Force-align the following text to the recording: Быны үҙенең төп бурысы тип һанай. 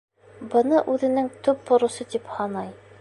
Быны 0.53 0.79
үҙенең 0.93 1.29
төп 1.49 1.61
бурысы 1.69 2.09
тип 2.15 2.33
һанай. 2.39 2.75